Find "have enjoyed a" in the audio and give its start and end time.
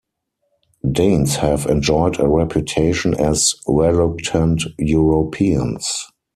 1.35-2.27